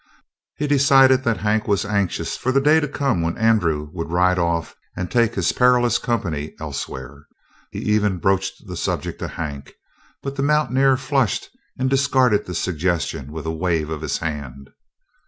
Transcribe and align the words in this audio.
He 0.55 0.65
decided 0.65 1.23
that 1.25 1.41
Hank 1.41 1.67
was 1.67 1.85
anxious 1.85 2.35
for 2.35 2.51
the 2.51 2.59
day 2.59 2.79
to 2.79 2.87
come 2.87 3.21
when 3.21 3.37
Andrew 3.37 3.91
would 3.93 4.09
ride 4.11 4.39
off 4.39 4.75
and 4.97 5.11
take 5.11 5.35
his 5.35 5.51
perilous 5.51 5.99
company 5.99 6.55
elsewhere. 6.59 7.27
He 7.69 7.77
even 7.81 8.17
broached 8.17 8.65
the 8.65 8.75
subject 8.77 9.19
to 9.19 9.27
Hank, 9.27 9.75
but 10.23 10.37
the 10.37 10.41
mountaineer 10.41 10.97
flushed 10.97 11.49
and 11.77 11.87
discarded 11.87 12.47
the 12.47 12.55
suggestion 12.55 13.31
with 13.31 13.45
a 13.45 13.51
wave 13.53 13.91
of 13.91 14.01
his 14.01 14.17
hand. 14.17 14.71